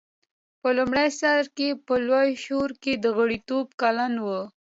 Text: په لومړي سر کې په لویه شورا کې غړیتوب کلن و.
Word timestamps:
په 0.61 0.69
لومړي 0.77 1.07
سر 1.19 1.41
کې 1.57 1.69
په 1.85 1.93
لویه 2.07 2.35
شورا 2.43 2.75
کې 2.83 2.93
غړیتوب 3.17 3.67
کلن 3.81 4.13
و. 4.25 4.27